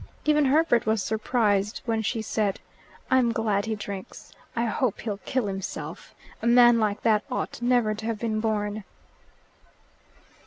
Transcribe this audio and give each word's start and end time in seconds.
Even 0.25 0.45
Herbert 0.45 0.87
was 0.87 1.03
surprised 1.03 1.81
when 1.85 2.01
she 2.01 2.23
said, 2.23 2.59
"I'm 3.11 3.31
glad 3.31 3.65
he 3.67 3.75
drinks. 3.75 4.33
I 4.55 4.65
hope 4.65 5.01
he'll 5.01 5.19
kill 5.25 5.45
himself. 5.45 6.15
A 6.41 6.47
man 6.47 6.79
like 6.79 7.03
that 7.03 7.23
ought 7.29 7.61
never 7.61 7.93
to 7.93 8.07
have 8.07 8.17
been 8.17 8.39
born." 8.39 8.83